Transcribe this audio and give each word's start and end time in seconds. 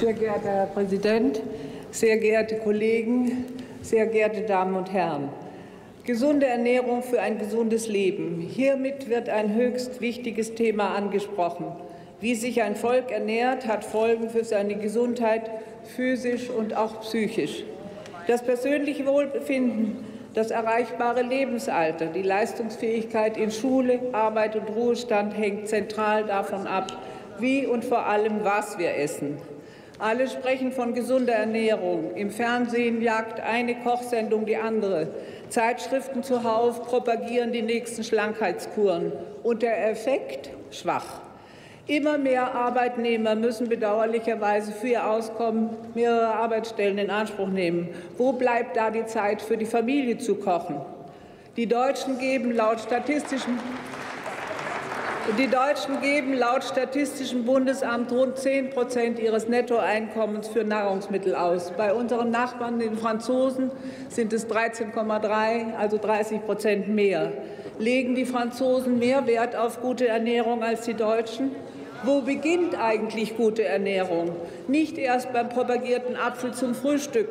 Sehr 0.00 0.14
geehrter 0.14 0.48
Herr 0.48 0.66
Präsident, 0.66 1.42
sehr 1.90 2.16
geehrte 2.16 2.56
Kollegen, 2.56 3.44
sehr 3.82 4.06
geehrte 4.06 4.40
Damen 4.40 4.74
und 4.74 4.90
Herren! 4.90 5.28
Gesunde 6.04 6.46
Ernährung 6.46 7.02
für 7.02 7.20
ein 7.20 7.38
gesundes 7.38 7.86
Leben. 7.86 8.40
Hiermit 8.40 9.10
wird 9.10 9.28
ein 9.28 9.54
höchst 9.54 10.00
wichtiges 10.00 10.54
Thema 10.54 10.94
angesprochen. 10.94 11.66
Wie 12.18 12.34
sich 12.34 12.62
ein 12.62 12.76
Volk 12.76 13.10
ernährt, 13.10 13.66
hat 13.66 13.84
Folgen 13.84 14.30
für 14.30 14.42
seine 14.42 14.76
Gesundheit, 14.76 15.50
physisch 15.94 16.48
und 16.48 16.74
auch 16.74 17.02
psychisch. 17.02 17.64
Das 18.26 18.42
persönliche 18.42 19.04
Wohlbefinden, 19.04 19.98
das 20.32 20.50
erreichbare 20.50 21.20
Lebensalter, 21.20 22.06
die 22.06 22.22
Leistungsfähigkeit 22.22 23.36
in 23.36 23.50
Schule, 23.50 24.00
Arbeit 24.12 24.56
und 24.56 24.74
Ruhestand 24.74 25.36
hängt 25.36 25.68
zentral 25.68 26.24
davon 26.24 26.66
ab, 26.66 26.86
wie 27.38 27.66
und 27.66 27.84
vor 27.84 28.06
allem 28.06 28.44
was 28.44 28.78
wir 28.78 28.96
essen. 28.96 29.36
Alle 30.00 30.28
sprechen 30.28 30.72
von 30.72 30.94
gesunder 30.94 31.34
Ernährung. 31.34 32.14
Im 32.14 32.30
Fernsehen 32.30 33.02
jagt 33.02 33.38
eine 33.38 33.74
Kochsendung 33.74 34.46
die 34.46 34.56
andere. 34.56 35.08
Zeitschriften 35.50 36.22
zuhauf 36.22 36.86
propagieren 36.86 37.52
die 37.52 37.60
nächsten 37.60 38.02
Schlankheitskuren. 38.02 39.12
Und 39.42 39.60
der 39.60 39.90
Effekt 39.90 40.48
schwach. 40.70 41.20
Immer 41.86 42.16
mehr 42.16 42.54
Arbeitnehmer 42.54 43.34
müssen 43.34 43.68
bedauerlicherweise 43.68 44.72
für 44.72 44.88
ihr 44.88 45.06
Auskommen 45.06 45.70
mehrere 45.94 46.34
Arbeitsstellen 46.34 46.96
in 46.96 47.10
Anspruch 47.10 47.48
nehmen. 47.48 47.90
Wo 48.16 48.32
bleibt 48.32 48.78
da 48.78 48.90
die 48.90 49.04
Zeit 49.04 49.42
für 49.42 49.58
die 49.58 49.66
Familie 49.66 50.16
zu 50.16 50.36
kochen? 50.36 50.80
Die 51.58 51.66
Deutschen 51.66 52.18
geben 52.18 52.52
laut 52.52 52.80
statistischen 52.80 53.58
die 55.38 55.48
Deutschen 55.48 56.00
geben 56.00 56.34
laut 56.34 56.64
Statistischem 56.64 57.44
Bundesamt 57.44 58.10
rund 58.10 58.36
10 58.36 58.70
Prozent 58.70 59.18
ihres 59.18 59.48
Nettoeinkommens 59.48 60.48
für 60.48 60.64
Nahrungsmittel 60.64 61.34
aus. 61.34 61.72
Bei 61.76 61.92
unseren 61.92 62.30
Nachbarn, 62.30 62.78
den 62.78 62.96
Franzosen, 62.96 63.70
sind 64.08 64.32
es 64.32 64.48
13,3, 64.48 65.74
also 65.76 65.98
30 65.98 66.44
Prozent 66.44 66.88
mehr. 66.88 67.32
Legen 67.78 68.14
die 68.14 68.24
Franzosen 68.24 68.98
mehr 68.98 69.26
Wert 69.26 69.54
auf 69.56 69.80
gute 69.80 70.08
Ernährung 70.08 70.62
als 70.62 70.82
die 70.82 70.94
Deutschen? 70.94 71.52
Wo 72.02 72.22
beginnt 72.22 72.80
eigentlich 72.80 73.36
gute 73.36 73.64
Ernährung? 73.64 74.32
Nicht 74.68 74.98
erst 74.98 75.32
beim 75.32 75.48
propagierten 75.48 76.16
Apfel 76.16 76.52
zum 76.54 76.74
Frühstück. 76.74 77.28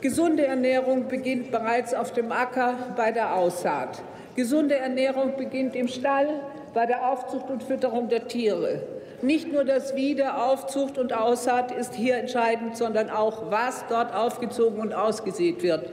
Gesunde 0.00 0.44
Ernährung 0.44 1.08
beginnt 1.08 1.50
bereits 1.50 1.94
auf 1.94 2.12
dem 2.12 2.30
Acker 2.32 2.74
bei 2.96 3.12
der 3.12 3.34
Aussaat. 3.34 4.02
Gesunde 4.34 4.76
Ernährung 4.76 5.36
beginnt 5.38 5.74
im 5.74 5.88
Stall, 5.88 6.28
bei 6.76 6.84
der 6.84 7.10
Aufzucht 7.10 7.48
und 7.48 7.62
Fütterung 7.62 8.10
der 8.10 8.28
Tiere. 8.28 8.82
Nicht 9.22 9.50
nur 9.50 9.64
das 9.64 9.96
Wie 9.96 10.14
der 10.14 10.44
Aufzucht 10.44 10.98
und 10.98 11.14
Aussaat 11.14 11.72
ist 11.72 11.94
hier 11.94 12.18
entscheidend, 12.18 12.76
sondern 12.76 13.08
auch, 13.08 13.50
was 13.50 13.86
dort 13.88 14.14
aufgezogen 14.14 14.80
und 14.80 14.92
ausgesät 14.92 15.62
wird. 15.62 15.88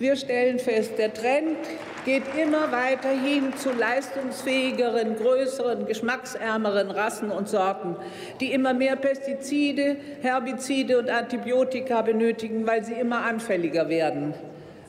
Wir 0.00 0.16
stellen 0.16 0.58
fest, 0.58 0.98
der 0.98 1.14
Trend 1.14 1.58
geht 2.04 2.24
immer 2.42 2.72
weiter 2.72 3.10
hin 3.10 3.52
zu 3.56 3.70
leistungsfähigeren, 3.70 5.14
größeren, 5.14 5.86
geschmacksärmeren 5.86 6.90
Rassen 6.90 7.30
und 7.30 7.48
Sorten, 7.48 7.94
die 8.40 8.52
immer 8.52 8.74
mehr 8.74 8.96
Pestizide, 8.96 9.96
Herbizide 10.22 10.98
und 10.98 11.08
Antibiotika 11.08 12.02
benötigen, 12.02 12.66
weil 12.66 12.82
sie 12.82 12.94
immer 12.94 13.22
anfälliger 13.22 13.88
werden. 13.88 14.34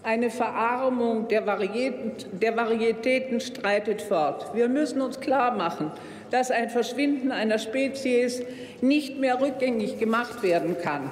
Eine 0.08 0.30
Verarmung 0.30 1.28
der 1.28 1.46
Varietäten, 1.46 2.40
der 2.40 2.56
Varietäten 2.56 3.42
streitet 3.42 4.02
fort. 4.02 4.56
Wir 4.56 4.70
müssen 4.70 5.02
uns 5.02 5.20
klarmachen, 5.20 5.92
dass 6.32 6.50
ein 6.50 6.70
Verschwinden 6.70 7.34
einer 7.34 7.60
Spezies 7.60 8.42
nicht 8.80 9.20
mehr 9.20 9.42
rückgängig 9.42 10.00
gemacht 10.00 10.44
werden 10.44 10.78
kann. 10.82 11.12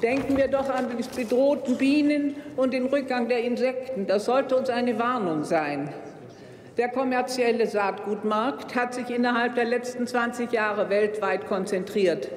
Denken 0.00 0.38
wir 0.38 0.48
doch 0.48 0.70
an 0.70 0.86
die 0.96 1.22
bedrohten 1.22 1.76
Bienen 1.76 2.36
und 2.56 2.72
den 2.72 2.86
Rückgang 2.86 3.28
der 3.28 3.44
Insekten. 3.44 4.06
Das 4.06 4.24
sollte 4.24 4.56
uns 4.56 4.70
eine 4.70 4.98
Warnung 4.98 5.44
sein. 5.44 5.90
Der 6.76 6.88
kommerzielle 6.88 7.68
Saatgutmarkt 7.68 8.74
hat 8.74 8.94
sich 8.94 9.08
innerhalb 9.08 9.54
der 9.54 9.64
letzten 9.64 10.08
20 10.08 10.50
Jahre 10.50 10.90
weltweit 10.90 11.46
konzentriert. 11.46 12.28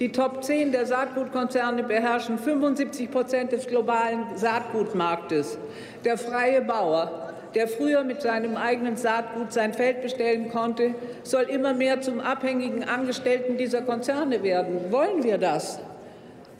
Die 0.00 0.12
Top 0.12 0.44
10 0.44 0.72
der 0.72 0.84
Saatgutkonzerne 0.84 1.82
beherrschen 1.82 2.38
75 2.38 3.10
Prozent 3.10 3.52
des 3.52 3.66
globalen 3.66 4.26
Saatgutmarktes. 4.34 5.56
Der 6.04 6.18
freie 6.18 6.60
Bauer, 6.60 7.32
der 7.54 7.68
früher 7.68 8.04
mit 8.04 8.20
seinem 8.20 8.58
eigenen 8.58 8.96
Saatgut 8.96 9.54
sein 9.54 9.72
Feld 9.72 10.02
bestellen 10.02 10.50
konnte, 10.50 10.94
soll 11.22 11.44
immer 11.44 11.72
mehr 11.72 12.02
zum 12.02 12.20
abhängigen 12.20 12.84
Angestellten 12.84 13.56
dieser 13.56 13.80
Konzerne 13.80 14.42
werden. 14.42 14.92
Wollen 14.92 15.24
wir 15.24 15.38
das? 15.38 15.80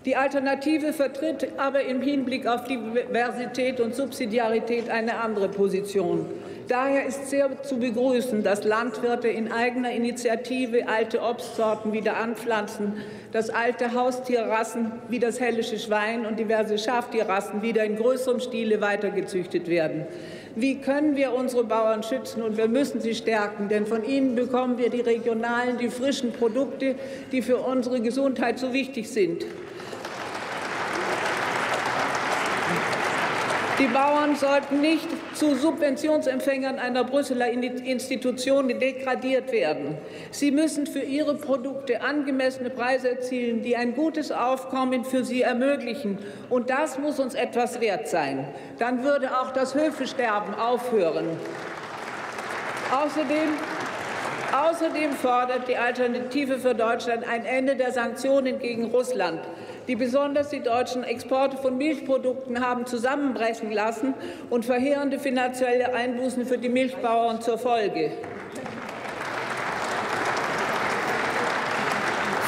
Die 0.07 0.17
Alternative 0.17 0.95
vertritt 0.95 1.49
aber 1.59 1.83
im 1.83 2.01
Hinblick 2.01 2.47
auf 2.47 2.65
Diversität 2.65 3.81
und 3.81 3.95
Subsidiarität 3.95 4.89
eine 4.89 5.19
andere 5.19 5.49
Position. 5.49 6.27
Daher 6.69 7.07
ist 7.07 7.31
sehr 7.31 7.63
zu 7.63 7.79
begrüßen, 7.79 8.43
dass 8.43 8.65
Landwirte 8.65 9.29
in 9.29 9.53
eigener 9.53 9.93
Initiative 9.93 10.89
alte 10.89 11.23
Obstsorten 11.23 11.93
wieder 11.93 12.17
anpflanzen, 12.17 12.95
dass 13.31 13.51
alte 13.51 13.95
Haustierrassen 13.95 14.91
wie 15.09 15.21
das 15.21 15.39
hellische 15.39 15.79
Schwein 15.79 16.27
und 16.27 16.41
diverse 16.41 16.77
Schaftierrassen 16.77 17.63
wieder 17.63 17.85
in 17.85 17.95
größerem 17.95 18.41
Stile 18.41 18.81
weitergezüchtet 18.81 19.69
werden. 19.69 20.07
Wie 20.57 20.81
können 20.81 21.15
wir 21.15 21.35
unsere 21.35 21.63
Bauern 21.63 22.03
schützen? 22.03 22.43
Und 22.43 22.57
wir 22.57 22.67
müssen 22.67 23.01
sie 23.01 23.15
stärken, 23.15 23.69
denn 23.69 23.87
von 23.87 24.03
ihnen 24.03 24.35
bekommen 24.35 24.77
wir 24.77 24.91
die 24.91 25.03
regionalen, 25.03 25.79
die 25.79 25.91
frischen 25.91 26.33
Produkte, 26.33 26.97
die 27.31 27.43
für 27.43 27.59
unsere 27.59 28.01
Gesundheit 28.01 28.59
so 28.59 28.73
wichtig 28.73 29.09
sind. 29.09 29.45
Die 33.79 33.89
Bauern 33.89 34.37
sollten 34.37 34.81
nicht 34.81 35.07
zu 35.35 35.55
Subventionsempfängern 35.55 36.79
einer 36.79 37.05
Brüsseler 37.05 37.51
Institution 37.51 38.69
degradiert 38.69 39.53
werden. 39.53 39.99
Sie 40.31 40.51
müssen 40.51 40.87
für 40.87 41.01
ihre 41.01 41.35
Produkte 41.35 42.01
angemessene 42.01 42.71
Preise 42.71 43.11
erzielen, 43.11 43.63
die 43.63 43.77
ein 43.77 43.95
gutes 43.95 44.33
Aufkommen 44.33 45.05
für 45.05 45.25
sie 45.25 45.43
ermöglichen. 45.43 46.19
Und 46.49 46.71
das 46.71 46.99
muss 46.99 47.21
uns 47.21 47.35
etwas 47.35 47.79
wert 47.83 48.09
sein. 48.09 48.49
Dann 48.79 49.05
würde 49.05 49.39
auch 49.39 49.53
das 49.53 49.75
Höfesterben 49.75 50.55
aufhören. 50.55 51.27
Außerdem 52.91 53.49
Außerdem 54.53 55.13
fordert 55.13 55.69
die 55.69 55.77
Alternative 55.77 56.59
für 56.59 56.75
Deutschland 56.75 57.29
ein 57.29 57.45
Ende 57.45 57.77
der 57.77 57.93
Sanktionen 57.93 58.59
gegen 58.59 58.87
Russland 58.87 59.41
die 59.89 59.97
besonders 59.97 60.51
die 60.51 60.61
deutschen 60.61 61.05
Exporte 61.05 61.57
von 61.57 61.79
Milchprodukten 61.79 62.61
haben 62.61 62.87
zusammenbrechen 62.87 63.71
lassen 63.71 64.15
und 64.51 64.65
verheerende 64.65 65.19
finanzielle 65.19 65.95
Einbußen 65.95 66.47
für 66.47 66.59
die 66.59 66.69
Milchbauern 66.69 67.41
zur 67.41 67.59
Folge. 67.59 68.11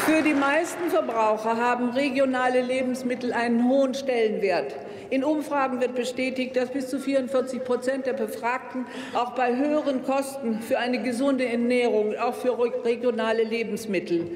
Für 0.04 0.22
die 0.22 0.34
meisten 0.34 0.88
Verbraucher 0.88 1.59
haben 1.59 1.91
regionale 1.91 2.62
Lebensmittel 2.62 3.32
einen 3.32 3.69
hohen 3.69 3.93
Stellenwert. 3.93 4.75
In 5.10 5.22
Umfragen 5.25 5.81
wird 5.81 5.94
bestätigt, 5.94 6.56
dass 6.56 6.71
bis 6.71 6.88
zu 6.88 6.98
44 6.98 7.62
Prozent 7.62 8.06
der 8.06 8.15
Befragten 8.15 8.87
auch 9.15 9.32
bei 9.32 9.56
höheren 9.56 10.03
Kosten 10.04 10.60
für 10.60 10.78
eine 10.78 11.03
gesunde 11.03 11.47
Ernährung, 11.47 12.15
auch 12.16 12.34
für 12.34 12.59
regionale 12.84 13.43
Lebensmittel, 13.43 14.32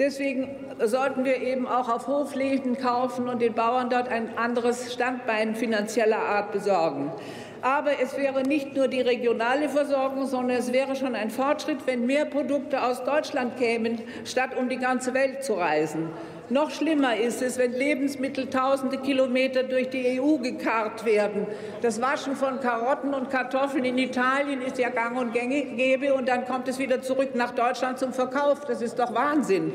Deswegen 0.00 0.48
sollten 0.82 1.26
wir 1.26 1.42
eben 1.42 1.68
auch 1.68 1.90
auf 1.90 2.06
Hofläden 2.06 2.78
kaufen 2.78 3.28
und 3.28 3.42
den 3.42 3.52
Bauern 3.52 3.90
dort 3.90 4.08
ein 4.08 4.34
anderes 4.38 4.94
Standbein 4.94 5.54
finanzieller 5.54 6.20
Art 6.20 6.52
besorgen. 6.52 7.12
Aber 7.60 8.00
es 8.02 8.16
wäre 8.16 8.42
nicht 8.42 8.74
nur 8.74 8.88
die 8.88 9.02
regionale 9.02 9.68
Versorgung, 9.68 10.26
sondern 10.26 10.56
es 10.56 10.72
wäre 10.72 10.96
schon 10.96 11.14
ein 11.14 11.28
Fortschritt, 11.28 11.86
wenn 11.86 12.06
mehr 12.06 12.24
Produkte 12.24 12.82
aus 12.82 13.04
Deutschland 13.04 13.58
kämen, 13.58 14.00
statt 14.24 14.56
um 14.58 14.70
die 14.70 14.78
ganze 14.78 15.12
Welt 15.12 15.44
zu 15.44 15.52
reisen. 15.52 16.08
Noch 16.50 16.72
schlimmer 16.72 17.16
ist 17.16 17.42
es, 17.42 17.58
wenn 17.58 17.72
Lebensmittel 17.72 18.50
tausende 18.50 18.98
Kilometer 18.98 19.62
durch 19.62 19.88
die 19.88 20.20
EU 20.20 20.38
gekarrt 20.38 21.04
werden. 21.04 21.46
Das 21.80 22.00
Waschen 22.00 22.34
von 22.34 22.58
Karotten 22.58 23.14
und 23.14 23.30
Kartoffeln 23.30 23.84
in 23.84 23.98
Italien 23.98 24.60
ist 24.60 24.76
ja 24.76 24.88
gang 24.88 25.16
und 25.16 25.32
gäbe, 25.32 26.12
und 26.12 26.28
dann 26.28 26.44
kommt 26.46 26.66
es 26.66 26.80
wieder 26.80 27.02
zurück 27.02 27.36
nach 27.36 27.52
Deutschland 27.52 28.00
zum 28.00 28.12
Verkauf. 28.12 28.64
Das 28.64 28.82
ist 28.82 28.98
doch 28.98 29.14
Wahnsinn. 29.14 29.74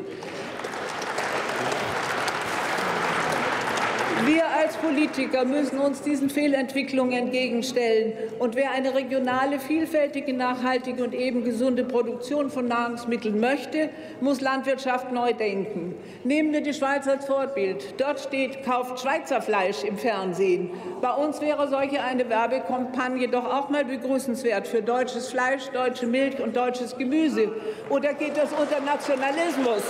Wir 4.26 4.44
als 4.48 4.76
Politiker 4.78 5.46
müssen 5.46 5.78
uns 5.78 6.02
diesen 6.02 6.32
Fehlentwicklungen 6.32 7.14
entgegenstellen. 7.14 8.14
Und 8.40 8.56
wer 8.56 8.72
eine 8.72 8.96
regionale, 8.96 9.60
vielfältige, 9.60 10.34
nachhaltige 10.34 11.04
und 11.04 11.14
eben 11.14 11.44
gesunde 11.44 11.84
Produktion 11.84 12.50
von 12.50 12.68
Nahrungsmitteln 12.68 13.40
möchte, 13.40 13.90
muss 14.22 14.42
Landwirtschaft 14.42 15.12
neu 15.12 15.34
denken. 15.34 15.94
Nehmen 16.24 16.54
wir 16.54 16.62
die 16.62 16.74
Schweiz 16.74 17.08
als 17.08 17.28
Vorbild. 17.28 18.02
Dort 18.02 18.20
steht, 18.20 18.64
kauft 18.64 19.00
Schweizer 19.00 19.44
Fleisch 19.44 19.84
im 19.84 20.00
Fernsehen. 20.00 20.72
Bei 21.02 21.12
uns 21.12 21.40
wäre 21.40 21.68
solche 21.68 22.02
eine 22.02 22.28
Werbekampagne 22.28 23.28
doch 23.28 23.46
auch 23.46 23.70
mal 23.70 23.86
begrüßenswert 23.86 24.68
für 24.68 24.82
deutsches 24.82 25.30
Fleisch, 25.30 25.70
deutsche 25.72 26.08
Milch 26.08 26.42
und 26.42 26.56
deutsches 26.56 26.98
Gemüse. 26.98 27.52
Oder 27.90 28.16
geht 28.16 28.36
das 28.36 28.50
unter 28.54 28.80
Nationalismus? 28.84 29.84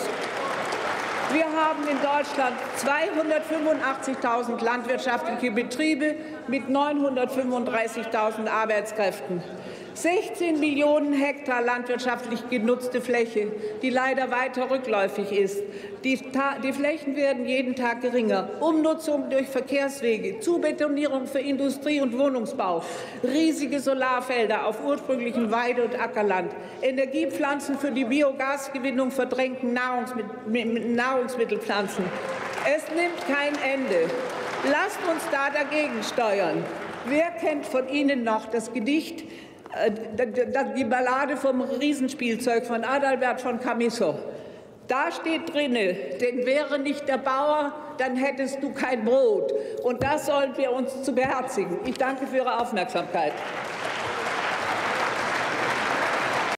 Wir 1.35 1.51
haben 1.51 1.83
in 1.85 1.97
Deutschland 1.97 2.55
285.000 2.77 4.63
landwirtschaftliche 4.63 5.51
Betriebe 5.51 6.15
mit 6.47 6.69
935.000 6.69 8.47
Arbeitskräften. 8.47 9.43
16 9.95 10.59
Millionen 10.59 11.13
Hektar 11.13 11.61
landwirtschaftlich 11.61 12.49
genutzte 12.49 12.99
Fläche, 12.99 13.53
die 13.81 13.89
leider 13.89 14.29
weiter 14.29 14.69
rückläufig 14.69 15.31
ist. 15.31 15.63
Die, 16.03 16.19
die, 16.63 16.73
Flächen 16.73 17.15
werden 17.15 17.45
jeden 17.45 17.77
Tag 17.77 18.01
geringer. 18.01 18.49
Umnutzung 18.59 19.29
durch 19.29 19.47
Verkehrswege, 19.47 20.41
Zubetonierung 20.41 21.27
für 21.27 21.39
Industrie- 21.39 22.01
und 22.01 22.19
Wohnungsbau, 22.19 22.83
riesige 23.23 23.79
Solarfelder 23.79 24.67
auf 24.67 24.83
ursprünglichem 24.83 25.49
Weide- 25.49 25.85
und 25.85 25.97
Ackerland, 25.97 26.51
Energiepflanzen 26.81 27.79
für 27.79 27.91
die 27.91 28.03
Biogasgewinnung 28.03 29.11
verdrängten 29.11 29.71
Nahrungsmittelpflanzen. 29.73 32.03
Es 32.65 32.83
nimmt 32.93 33.25
kein 33.27 33.53
Ende. 33.63 34.09
Lasst 34.69 34.99
uns 35.09 35.23
da 35.31 35.49
dagegen 35.49 36.03
steuern. 36.03 36.65
Wer 37.07 37.29
kennt 37.39 37.67
von 37.67 37.87
Ihnen 37.87 38.23
noch 38.23 38.47
das 38.47 38.73
Gedicht 38.73 39.25
die 40.77 40.83
Ballade 40.83 41.37
vom 41.37 41.61
Riesenspielzeug 41.61 42.65
von 42.65 42.83
Adalbert 42.83 43.41
von 43.41 43.59
Camisso. 43.59 44.15
Da 44.87 45.11
steht 45.11 45.51
drinne, 45.53 45.93
denn 46.21 46.45
wäre 46.45 46.77
nicht 46.77 47.07
der 47.07 47.17
Bauer, 47.17 47.73
dann 47.97 48.15
hättest 48.15 48.61
du 48.61 48.71
kein 48.71 49.03
Brot. 49.03 49.51
Und 49.83 50.03
das 50.03 50.27
sollen 50.27 50.55
wir 50.57 50.71
uns 50.71 51.01
zu 51.03 51.13
beherzigen. 51.13 51.79
Ich 51.85 51.95
danke 51.95 52.27
für 52.27 52.37
Ihre 52.37 52.59
Aufmerksamkeit. 52.61 53.33